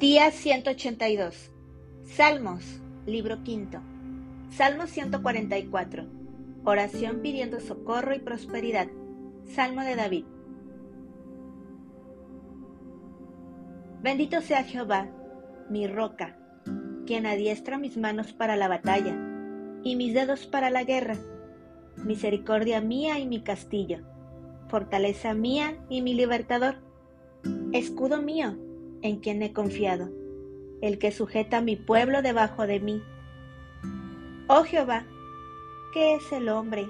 Día 0.00 0.30
182. 0.30 1.52
Salmos, 2.04 2.80
libro 3.04 3.42
quinto. 3.42 3.82
Salmo 4.48 4.86
144. 4.86 6.06
Oración 6.64 7.20
pidiendo 7.20 7.60
socorro 7.60 8.14
y 8.14 8.18
prosperidad. 8.18 8.88
Salmo 9.44 9.82
de 9.82 9.96
David. 9.96 10.24
Bendito 14.00 14.40
sea 14.40 14.64
Jehová, 14.64 15.10
mi 15.68 15.86
roca, 15.86 16.38
quien 17.04 17.26
adiestra 17.26 17.76
mis 17.76 17.98
manos 17.98 18.32
para 18.32 18.56
la 18.56 18.68
batalla 18.68 19.14
y 19.84 19.96
mis 19.96 20.14
dedos 20.14 20.46
para 20.46 20.70
la 20.70 20.82
guerra, 20.82 21.18
misericordia 21.98 22.80
mía 22.80 23.18
y 23.18 23.26
mi 23.26 23.42
castillo, 23.42 23.98
fortaleza 24.68 25.34
mía 25.34 25.76
y 25.90 26.00
mi 26.00 26.14
libertador, 26.14 26.76
escudo 27.74 28.22
mío 28.22 28.56
en 29.02 29.18
quien 29.20 29.42
he 29.42 29.52
confiado, 29.52 30.10
el 30.80 30.98
que 30.98 31.12
sujeta 31.12 31.58
a 31.58 31.62
mi 31.62 31.76
pueblo 31.76 32.22
debajo 32.22 32.66
de 32.66 32.80
mí. 32.80 33.02
Oh 34.48 34.64
Jehová, 34.64 35.06
¿qué 35.92 36.14
es 36.14 36.32
el 36.32 36.48
hombre 36.48 36.88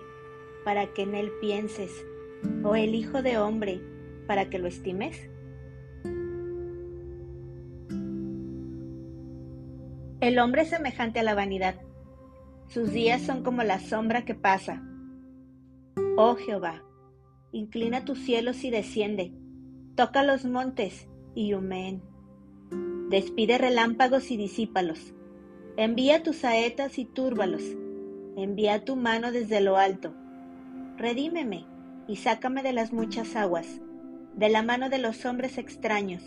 para 0.65 0.93
que 0.93 1.03
en 1.03 1.15
él 1.15 1.33
pienses, 1.41 2.07
o 2.65 2.75
el 2.75 2.95
Hijo 2.95 3.23
de 3.23 3.39
hombre 3.39 3.81
para 4.27 4.49
que 4.49 4.59
lo 4.59 4.69
estimes? 4.69 5.29
El 10.21 10.39
hombre 10.39 10.63
es 10.63 10.71
semejante 10.71 11.21
a 11.21 11.23
la 11.23 11.35
vanidad. 11.35 11.81
Sus 12.69 12.93
días 12.93 13.23
son 13.23 13.43
como 13.43 13.63
la 13.63 13.81
sombra 13.81 14.25
que 14.25 14.35
pasa. 14.35 14.83
Oh 16.17 16.37
Jehová, 16.37 16.85
inclina 17.53 18.05
tus 18.05 18.19
cielos 18.19 18.63
y 18.65 18.71
desciende, 18.71 19.33
toca 19.97 20.23
los 20.23 20.45
montes 20.45 21.10
y 21.35 21.55
humeen. 21.55 22.03
Despide 23.09 23.59
relámpagos 23.59 24.31
y 24.31 24.37
disípalos. 24.37 25.15
Envía 25.77 26.23
tus 26.23 26.37
saetas 26.37 26.99
y 26.99 27.05
túrbalos. 27.05 27.63
Envía 28.37 28.85
tu 28.85 28.97
mano 28.97 29.33
desde 29.33 29.61
lo 29.61 29.77
alto. 29.77 30.15
Redímeme 30.97 31.67
y 32.07 32.17
sácame 32.17 32.63
de 32.63 32.73
las 32.73 32.93
muchas 32.93 33.37
aguas, 33.37 33.81
de 34.35 34.49
la 34.49 34.63
mano 34.63 34.89
de 34.91 34.99
los 34.99 35.25
hombres 35.25 35.59
extraños, 35.59 36.23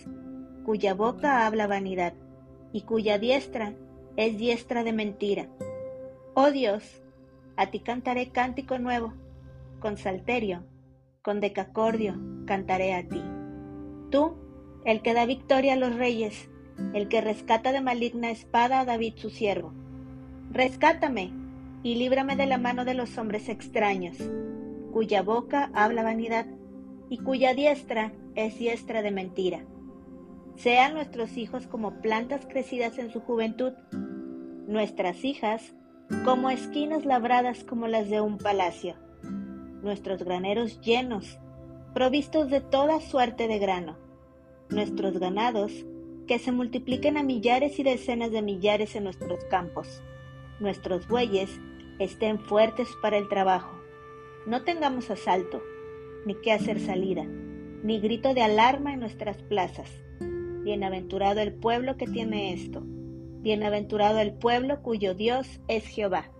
cuya 0.66 0.94
boca 0.94 1.46
habla 1.46 1.68
vanidad 1.68 2.14
y 2.72 2.82
cuya 2.82 3.20
diestra 3.20 3.76
es 4.16 4.38
diestra 4.38 4.84
de 4.84 4.94
mentira. 4.94 5.48
Oh 6.34 6.52
Dios, 6.52 7.04
a 7.56 7.70
ti 7.70 7.80
cantaré 7.80 8.32
cántico 8.32 8.80
nuevo, 8.80 9.14
con 9.80 9.98
salterio, 9.98 10.64
con 11.22 11.40
decacordio 11.40 12.20
cantaré 12.46 12.94
a 12.94 13.08
ti. 13.08 13.22
Tú, 14.10 14.36
el 14.86 15.02
que 15.02 15.14
da 15.14 15.26
victoria 15.26 15.74
a 15.74 15.78
los 15.78 15.96
reyes, 15.96 16.50
el 16.94 17.08
que 17.08 17.22
rescata 17.22 17.72
de 17.72 17.82
maligna 17.82 18.32
espada 18.32 18.82
a 18.82 18.86
David 18.86 19.14
su 19.18 19.30
siervo. 19.30 19.74
Rescátame 20.52 21.32
y 21.84 21.96
líbrame 21.96 22.36
de 22.36 22.46
la 22.46 22.58
mano 22.58 22.86
de 22.86 22.94
los 22.94 23.18
hombres 23.18 23.50
extraños, 23.50 24.18
cuya 24.92 25.22
boca 25.22 25.72
habla 25.74 26.04
vanidad 26.04 26.46
y 27.10 27.18
cuya 27.18 27.54
diestra 27.54 28.14
es 28.36 28.58
diestra 28.58 29.02
de 29.02 29.12
mentira. 29.12 29.66
Sean 30.56 30.94
nuestros 30.94 31.38
hijos 31.38 31.68
como 31.68 32.02
plantas 32.02 32.46
crecidas 32.46 32.98
en 33.00 33.12
su 33.12 33.22
juventud, 33.22 33.74
nuestras 34.68 35.24
hijas 35.24 35.74
como 36.26 36.50
esquinas 36.50 37.06
labradas 37.06 37.64
como 37.64 37.88
las 37.88 38.10
de 38.10 38.22
un 38.22 38.38
palacio, 38.38 38.96
nuestros 39.82 40.24
graneros 40.24 40.80
llenos, 40.82 41.40
provistos 41.94 42.50
de 42.50 42.62
toda 42.62 43.00
suerte 43.02 43.48
de 43.48 43.60
grano, 43.60 43.98
nuestros 44.70 45.20
ganados 45.20 45.72
que 46.28 46.40
se 46.40 46.52
multipliquen 46.52 47.18
a 47.18 47.24
millares 47.24 47.80
y 47.80 47.84
decenas 47.84 48.32
de 48.32 48.42
millares 48.42 48.96
en 48.96 49.04
nuestros 49.04 49.44
campos, 49.46 50.02
nuestros 50.60 51.08
bueyes 51.08 51.50
estén 52.00 52.40
fuertes 52.40 52.88
para 53.02 53.18
el 53.18 53.28
trabajo, 53.30 53.78
no 54.46 54.64
tengamos 54.64 55.10
asalto, 55.10 55.62
ni 56.26 56.36
que 56.36 56.52
hacer 56.52 56.80
salida, 56.80 57.26
ni 57.84 58.00
grito 58.00 58.34
de 58.34 58.42
alarma 58.42 58.94
en 58.94 59.02
nuestras 59.02 59.42
plazas 59.44 60.04
Bienaventurado 60.64 61.42
el 61.42 61.54
pueblo 61.54 61.98
que 61.98 62.08
tiene 62.08 62.54
esto. 62.54 62.82
Bienaventurado 62.86 64.20
el 64.20 64.34
pueblo 64.34 64.82
cuyo 64.82 65.14
Dios 65.14 65.60
es 65.68 65.86
Jehová. 65.86 66.32